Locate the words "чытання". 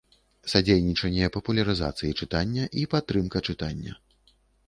2.25-2.65, 3.51-3.93